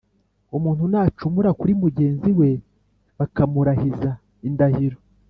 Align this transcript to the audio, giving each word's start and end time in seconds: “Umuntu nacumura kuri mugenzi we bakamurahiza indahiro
“Umuntu 0.57 0.83
nacumura 0.91 1.49
kuri 1.59 1.73
mugenzi 1.83 2.29
we 2.39 2.49
bakamurahiza 3.17 4.09
indahiro 4.47 4.97